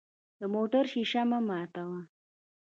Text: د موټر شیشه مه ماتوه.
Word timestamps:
د 0.39 0.41
موټر 0.53 0.83
شیشه 0.91 1.21
مه 1.29 1.39
ماتوه. 1.47 1.99